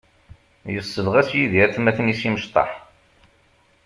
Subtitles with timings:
[0.73, 2.71] Yessebɣas Yidir atmaten-is imecṭaḥ.